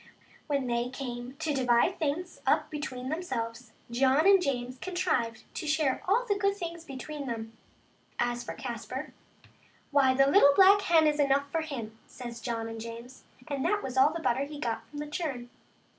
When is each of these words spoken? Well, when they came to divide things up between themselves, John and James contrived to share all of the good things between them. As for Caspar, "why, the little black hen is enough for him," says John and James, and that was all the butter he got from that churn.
Well, 0.47 0.57
when 0.57 0.67
they 0.67 0.89
came 0.89 1.35
to 1.35 1.53
divide 1.53 1.99
things 1.99 2.41
up 2.47 2.71
between 2.71 3.09
themselves, 3.09 3.71
John 3.91 4.25
and 4.25 4.41
James 4.41 4.79
contrived 4.79 5.43
to 5.53 5.67
share 5.67 6.01
all 6.07 6.23
of 6.23 6.27
the 6.27 6.39
good 6.39 6.55
things 6.57 6.83
between 6.83 7.27
them. 7.27 7.55
As 8.17 8.43
for 8.43 8.55
Caspar, 8.55 9.13
"why, 9.91 10.15
the 10.15 10.25
little 10.25 10.55
black 10.55 10.81
hen 10.81 11.05
is 11.05 11.19
enough 11.19 11.51
for 11.51 11.61
him," 11.61 11.99
says 12.07 12.41
John 12.41 12.67
and 12.67 12.81
James, 12.81 13.25
and 13.47 13.63
that 13.63 13.83
was 13.83 13.95
all 13.95 14.11
the 14.11 14.19
butter 14.23 14.45
he 14.45 14.59
got 14.59 14.89
from 14.89 14.97
that 14.97 15.11
churn. 15.11 15.51